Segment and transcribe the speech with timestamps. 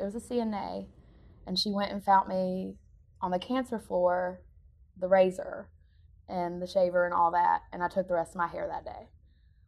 [0.00, 0.86] It was a CNA,
[1.46, 2.76] and she went and found me
[3.20, 4.40] on the cancer floor,
[4.98, 5.68] the razor
[6.26, 8.86] and the shaver and all that, and I took the rest of my hair that
[8.86, 9.08] day.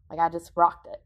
[0.09, 1.03] Like I just rocked it.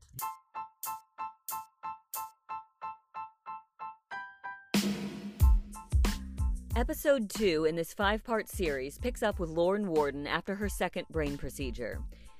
[6.76, 11.06] Episode 2 in this five part series picks up with Lauren Warden after her second
[11.10, 11.98] brain procedure.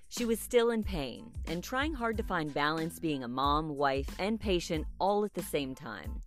[0.09, 4.15] She was still in pain and trying hard to find balance being a mom, wife,
[4.21, 6.23] and patient all at the same time.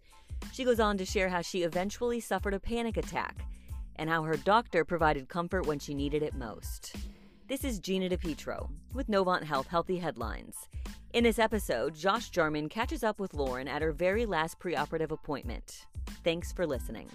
[0.51, 3.45] She goes on to share how she eventually suffered a panic attack
[3.95, 6.95] and how her doctor provided comfort when she needed it most.
[7.47, 10.55] This is Gina DePietro with Novant Health Healthy Headlines.
[11.13, 15.87] In this episode, Josh Jarman catches up with Lauren at her very last preoperative appointment.
[16.23, 17.09] Thanks for listening.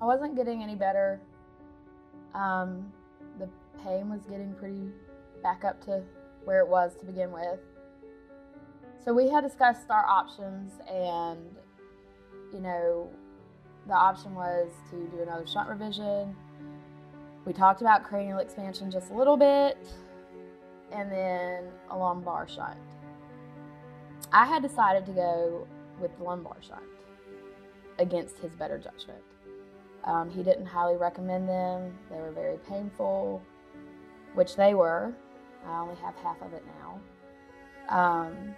[0.00, 1.20] I wasn't getting any better.
[2.34, 2.92] Um,
[3.38, 3.48] the
[3.82, 4.92] pain was getting pretty
[5.42, 6.02] back up to
[6.44, 7.58] where it was to begin with.
[9.04, 11.38] So we had discussed our options, and
[12.52, 13.08] you know,
[13.86, 16.34] the option was to do another shunt revision.
[17.44, 19.78] We talked about cranial expansion just a little bit,
[20.92, 22.78] and then a lumbar shunt.
[24.32, 25.66] I had decided to go
[26.00, 26.82] with the lumbar shunt
[27.98, 29.22] against his better judgment.
[30.04, 31.96] Um, he didn't highly recommend them.
[32.10, 33.42] They were very painful,
[34.34, 35.12] which they were.
[35.66, 37.00] I only have half of it now.
[37.88, 38.54] Um,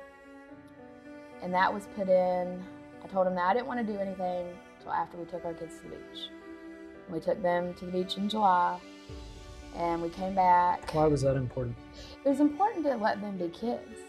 [1.42, 2.62] and that was put in.
[3.02, 4.46] I told him that I didn't want to do anything
[4.78, 6.28] until after we took our kids to the beach.
[7.08, 8.78] We took them to the beach in July,
[9.74, 10.94] and we came back.
[10.94, 11.77] Why was that important?
[12.24, 14.00] It was important to let them be kids,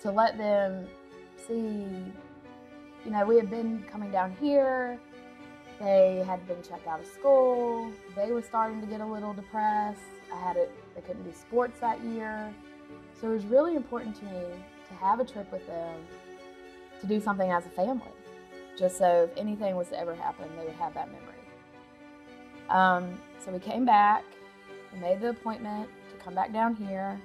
[0.00, 0.86] to let them
[1.46, 1.86] see.
[3.04, 4.98] You know, we had been coming down here
[5.82, 7.90] they had been checked out of school.
[8.14, 10.00] They were starting to get a little depressed.
[10.32, 12.54] I had it, they couldn't do sports that year.
[13.20, 14.44] So it was really important to me
[14.92, 16.00] to have a trip with them,
[17.00, 18.12] to do something as a family,
[18.78, 21.32] just so if anything was to ever happen, they would have that memory.
[22.68, 24.24] Um, so we came back,
[24.92, 27.20] we made the appointment to come back down here,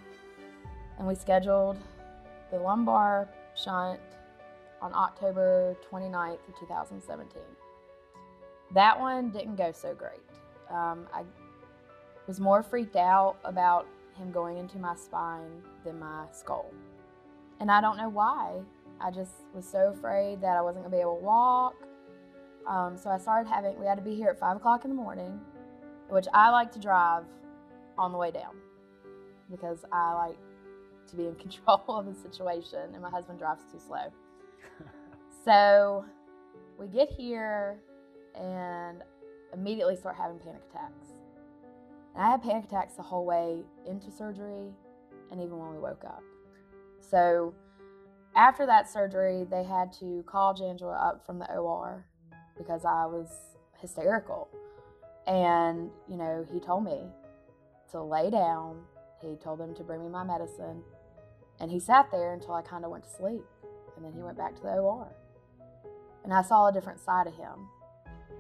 [0.98, 1.78] and we scheduled
[2.52, 4.00] the lumbar shunt
[4.82, 7.42] on October 29th of 2017.
[8.74, 10.20] That one didn't go so great.
[10.70, 11.24] Um, I
[12.28, 16.72] was more freaked out about him going into my spine than my skull.
[17.60, 18.60] And I don't know why.
[19.00, 21.76] I just was so afraid that I wasn't going to be able to walk.
[22.68, 24.96] Um, so I started having, we had to be here at 5 o'clock in the
[24.96, 25.40] morning,
[26.10, 27.24] which I like to drive
[27.98, 28.56] on the way down
[29.50, 30.38] because I like
[31.10, 34.12] to be in control of the situation, and my husband drives too slow.
[35.46, 36.06] so
[36.78, 37.80] we get here,
[38.36, 39.02] and
[39.54, 41.08] immediately start having panic attacks.
[42.16, 44.74] And I had panic attacks the whole way into surgery
[45.32, 46.24] and even when we woke up.
[47.02, 47.54] So
[48.36, 52.06] after that surgery, they had to call Janjua up from the OR
[52.58, 53.28] because I was
[53.80, 54.50] hysterical.
[55.26, 57.02] And, you know, he told me
[57.92, 58.82] to lay down.
[59.22, 60.82] He told them to bring me my medicine.
[61.60, 63.44] And he sat there until I kind of went to sleep.
[63.96, 65.12] And then he went back to the OR.
[66.24, 67.68] And I saw a different side of him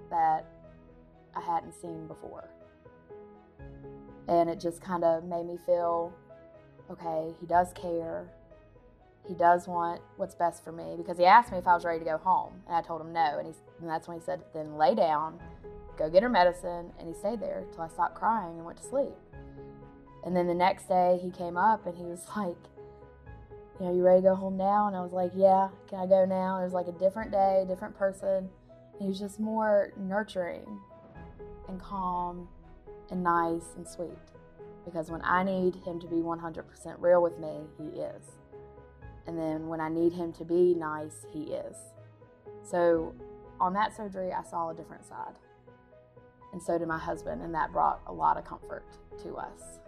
[0.09, 0.45] that
[1.35, 2.49] I hadn't seen before.
[4.27, 6.13] And it just kind of made me feel
[6.91, 8.29] okay, he does care.
[9.27, 11.99] He does want what's best for me because he asked me if I was ready
[11.99, 12.53] to go home.
[12.67, 13.39] And I told him no.
[13.39, 15.39] And, he, and that's when he said, then lay down,
[15.97, 16.91] go get her medicine.
[16.97, 19.13] And he stayed there till I stopped crying and went to sleep.
[20.23, 22.55] And then the next day he came up and he was like,
[23.79, 24.87] you know, you ready to go home now?
[24.87, 26.59] And I was like, yeah, can I go now?
[26.59, 28.49] it was like a different day, different person.
[28.99, 30.65] He was just more nurturing
[31.67, 32.47] and calm
[33.11, 34.17] and nice and sweet.
[34.85, 36.63] Because when I need him to be 100%
[36.99, 38.23] real with me, he is.
[39.27, 41.75] And then when I need him to be nice, he is.
[42.63, 43.13] So
[43.59, 45.35] on that surgery, I saw a different side.
[46.53, 48.85] And so did my husband, and that brought a lot of comfort
[49.23, 49.79] to us.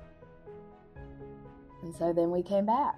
[1.81, 2.95] And so then we came back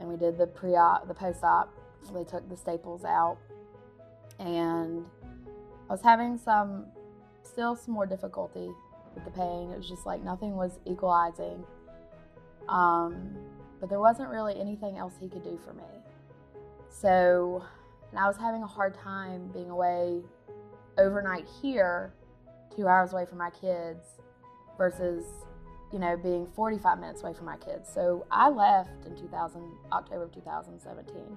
[0.00, 1.72] and we did the pre op, the post op.
[2.12, 3.36] They took the staples out
[4.38, 5.04] and
[5.88, 6.86] I was having some,
[7.42, 8.70] still some more difficulty
[9.14, 9.70] with the pain.
[9.70, 11.64] It was just like nothing was equalizing.
[12.68, 13.36] Um,
[13.80, 15.84] but there wasn't really anything else he could do for me.
[16.88, 17.64] So,
[18.10, 20.22] and I was having a hard time being away
[20.98, 22.12] overnight here,
[22.74, 24.04] two hours away from my kids,
[24.76, 25.24] versus,
[25.92, 27.88] you know, being 45 minutes away from my kids.
[27.92, 31.36] So I left in 2000, October of 2017.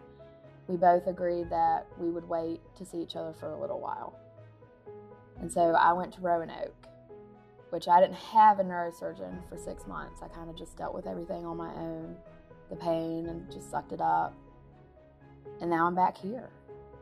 [0.68, 4.16] We both agreed that we would wait to see each other for a little while.
[5.42, 6.88] And so I went to Roanoke,
[7.72, 10.22] which I didn't have a neurosurgeon for six months.
[10.22, 12.16] I kind of just dealt with everything on my own,
[12.72, 14.34] the pain, and just sucked it up.
[15.60, 16.50] And now I'm back here.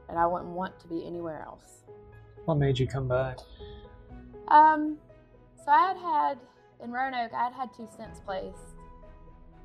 [0.10, 1.84] And I wouldn't want to be anywhere else.
[2.46, 3.38] What made you come back?
[4.50, 4.98] Um,
[5.64, 6.38] so I had had
[6.84, 8.58] in Roanoke, I had had two stents placed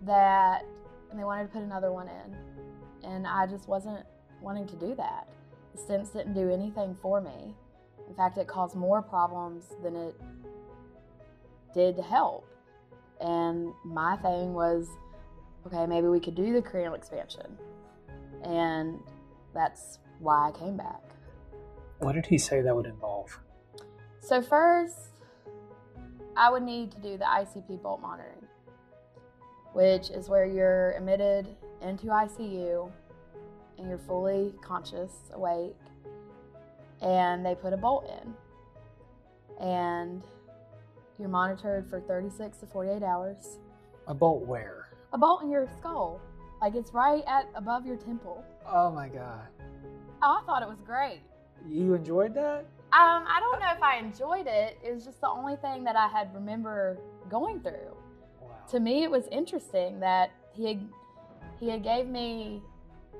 [0.02, 0.64] that,
[1.10, 4.04] and they wanted to put another one in, and I just wasn't
[4.42, 5.28] wanting to do that.
[5.74, 7.54] The stents didn't do anything for me.
[8.08, 10.20] In fact, it caused more problems than it
[11.72, 12.46] did to help.
[13.20, 14.88] And my thing was,
[15.66, 17.58] okay, maybe we could do the cranial expansion,
[18.42, 18.98] and
[19.52, 21.00] that's why I came back.
[21.98, 23.38] What did he say that would involve?
[24.20, 24.96] So first,
[26.36, 28.46] I would need to do the ICP bolt monitoring,
[29.72, 31.48] which is where you're admitted
[31.82, 32.90] into ICU
[33.78, 35.76] and you're fully conscious, awake,
[37.00, 38.34] and they put a bolt in.
[39.64, 40.24] And
[41.18, 43.58] you're monitored for 36 to 48 hours.
[44.06, 44.83] A bolt where?
[45.14, 46.20] A bolt in your skull.
[46.60, 48.44] Like it's right at above your temple.
[48.66, 49.46] Oh my god.
[50.22, 51.20] Oh, I thought it was great.
[51.68, 52.66] You enjoyed that?
[52.92, 54.76] Um, I don't know if I enjoyed it.
[54.84, 56.98] It was just the only thing that I had remember
[57.30, 57.96] going through.
[58.40, 58.48] Wow.
[58.70, 60.88] To me, it was interesting that he had,
[61.60, 62.60] he had gave me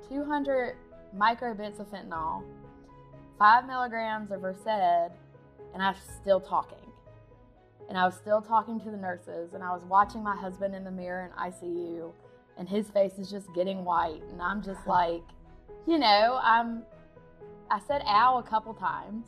[0.09, 0.77] 200
[1.17, 2.43] microbits of fentanyl,
[3.39, 6.84] five milligrams of Versed, and I'm still talking.
[7.89, 10.85] And I was still talking to the nurses, and I was watching my husband in
[10.85, 12.11] the mirror in ICU,
[12.57, 15.23] and his face is just getting white, and I'm just like,
[15.87, 16.83] you know, I'm.
[17.71, 19.27] I said "ow" a couple times,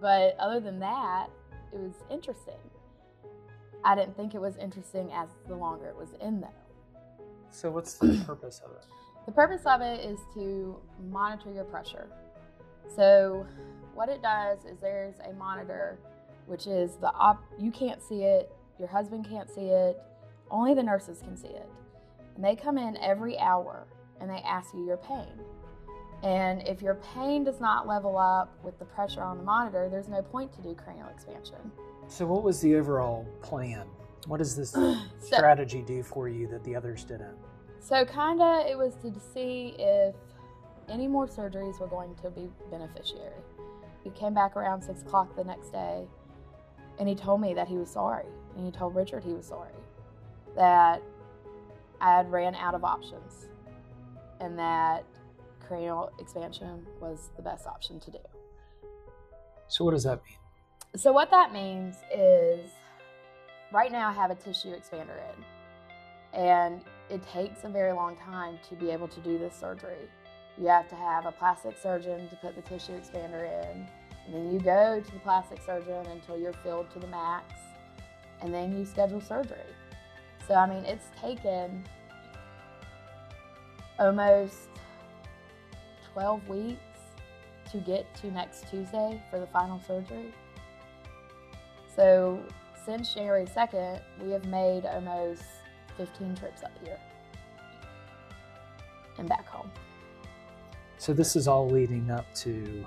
[0.00, 1.28] but other than that,
[1.72, 2.54] it was interesting.
[3.84, 6.48] I didn't think it was interesting as the longer it was in though.
[7.50, 8.84] So what's the purpose of it?
[9.26, 10.76] The purpose of it is to
[11.10, 12.08] monitor your pressure.
[12.96, 13.46] So,
[13.94, 15.98] what it does is there's a monitor,
[16.46, 17.42] which is the op.
[17.58, 18.52] You can't see it.
[18.78, 20.00] Your husband can't see it.
[20.50, 21.68] Only the nurses can see it.
[22.36, 23.86] And they come in every hour
[24.20, 25.28] and they ask you your pain.
[26.22, 30.08] And if your pain does not level up with the pressure on the monitor, there's
[30.08, 31.56] no point to do cranial expansion.
[32.06, 33.86] So what was the overall plan?
[34.26, 37.36] What does this So- strategy do for you that the others didn't?
[37.80, 40.14] So, kind of, it was to see if
[40.88, 43.32] any more surgeries were going to be beneficiary.
[44.04, 46.06] He came back around six o'clock the next day
[46.98, 48.26] and he told me that he was sorry.
[48.56, 49.72] And he told Richard he was sorry.
[50.56, 51.02] That
[52.00, 53.46] I had ran out of options
[54.40, 55.04] and that
[55.60, 58.18] cranial expansion was the best option to do.
[59.68, 60.36] So what does that mean?
[60.96, 62.70] So, what that means is
[63.72, 68.58] right now I have a tissue expander in, and it takes a very long time
[68.68, 70.10] to be able to do this surgery.
[70.58, 73.88] You have to have a plastic surgeon to put the tissue expander in,
[74.24, 77.54] and then you go to the plastic surgeon until you're filled to the max,
[78.40, 79.58] and then you schedule surgery.
[80.46, 81.84] So, I mean, it's taken
[83.98, 84.68] almost
[86.12, 86.80] 12 weeks
[87.70, 90.32] to get to next Tuesday for the final surgery.
[91.94, 92.42] So
[92.84, 95.42] since January 2nd, we have made almost
[95.96, 96.98] 15 trips up here
[99.18, 99.70] and back home.
[100.98, 102.86] So this is all leading up to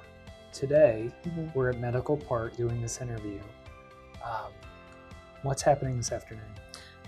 [0.55, 1.11] today.
[1.23, 1.53] Mhm.
[1.53, 3.41] We're at Medical Park doing this interview.
[4.23, 4.51] Um,
[5.43, 6.45] what's happening this afternoon?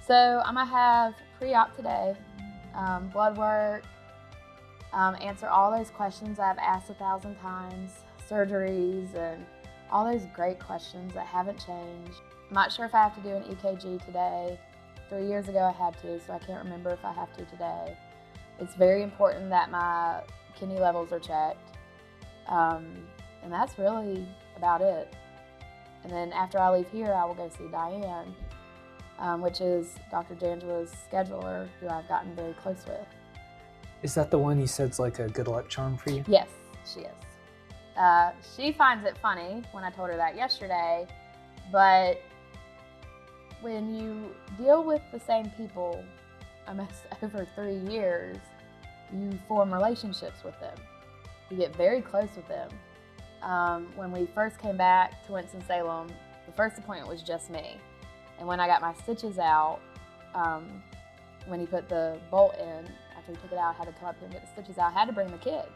[0.05, 2.15] So I'm gonna have pre-op today,
[2.75, 3.83] um, blood work,
[4.93, 9.45] um, answer all those questions I've asked a thousand times, surgeries, and
[9.91, 12.21] all those great questions that haven't changed.
[12.49, 14.59] I'm not sure if I have to do an EKG today.
[15.09, 17.97] Three years ago I had to, so I can't remember if I have to today.
[18.59, 20.21] It's very important that my
[20.55, 21.77] kidney levels are checked,
[22.47, 23.07] um,
[23.43, 25.13] and that's really about it.
[26.03, 28.33] And then after I leave here, I will go see Diane
[29.19, 30.35] um, which is Dr.
[30.35, 33.05] Janjua's scheduler, who I've gotten very close with.
[34.03, 36.23] Is that the one you said's like a good luck charm for you?
[36.27, 36.49] Yes,
[36.85, 37.15] she is.
[37.97, 41.07] Uh, she finds it funny when I told her that yesterday,
[41.71, 42.21] but
[43.61, 46.03] when you deal with the same people
[46.67, 48.37] almost over three years,
[49.11, 50.75] you form relationships with them.
[51.49, 52.69] You get very close with them.
[53.41, 56.07] Um, when we first came back to Winston-Salem,
[56.45, 57.79] the first appointment was just me.
[58.39, 59.79] And when I got my stitches out,
[60.33, 60.83] um,
[61.45, 64.09] when he put the bolt in, after he took it out, I had to come
[64.09, 64.91] up here and get the stitches out.
[64.91, 65.67] I had to bring the kids.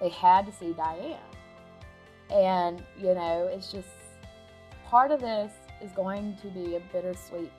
[0.00, 1.18] They had to see Diane.
[2.30, 3.88] And, you know, it's just
[4.84, 5.52] part of this
[5.82, 7.50] is going to be a bittersweet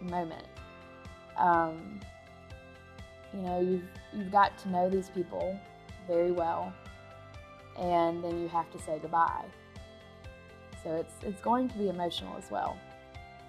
[0.00, 0.46] moment.
[1.36, 2.00] Um,
[3.32, 5.58] you know, you've, you've got to know these people
[6.06, 6.72] very well,
[7.78, 9.44] and then you have to say goodbye.
[10.82, 12.78] So it's, it's going to be emotional as well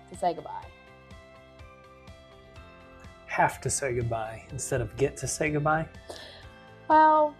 [0.10, 0.66] to say goodbye.
[3.28, 5.88] Have to say goodbye instead of get to say goodbye?
[6.90, 7.36] Well,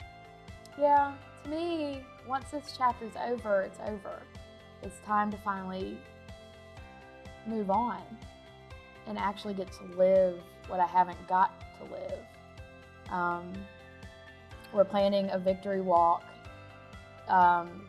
[0.80, 4.22] yeah, to me, once this chapter's over, it's over.
[4.84, 5.98] It's time to finally
[7.48, 8.02] move on
[9.08, 13.12] and actually get to live what I haven't got to live.
[13.12, 13.52] Um,
[14.72, 16.24] we're planning a victory walk
[17.30, 17.88] um,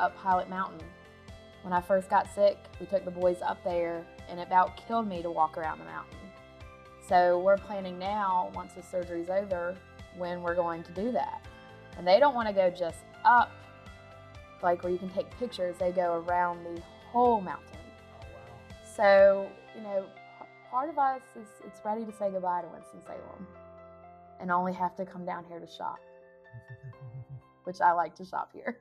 [0.00, 0.80] up Pilot Mountain.
[1.62, 5.08] When I first got sick, we took the boys up there, and it about killed
[5.08, 6.18] me to walk around the mountain.
[7.08, 9.76] So we're planning now, once the surgery's over,
[10.16, 11.44] when we're going to do that.
[11.96, 13.50] And they don't want to go just up,
[14.62, 17.78] like where you can take pictures, they go around the whole mountain.
[18.96, 20.06] So, you know,
[20.70, 23.46] part of us is it's ready to say goodbye to Winston-Salem
[24.40, 25.98] and only have to come down here to shop,
[27.64, 28.78] which I like to shop here.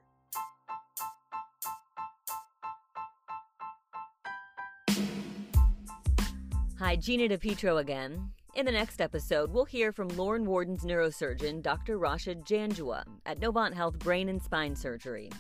[6.79, 8.31] Hi, Gina DePietro again.
[8.55, 11.97] In the next episode, we'll hear from Lauren Warden's neurosurgeon, Dr.
[11.97, 15.31] Rashid Janjua, at Novant Health Brain and Spine Surgery.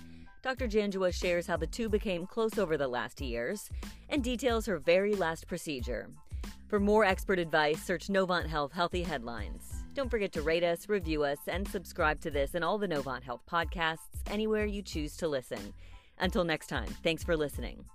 [0.41, 0.67] Dr.
[0.67, 3.69] Janjua shares how the two became close over the last years
[4.09, 6.09] and details her very last procedure.
[6.67, 9.72] For more expert advice, search Novant Health Healthy Headlines.
[9.93, 13.21] Don't forget to rate us, review us, and subscribe to this and all the Novant
[13.21, 15.73] Health podcasts anywhere you choose to listen.
[16.19, 17.85] Until next time, thanks for listening.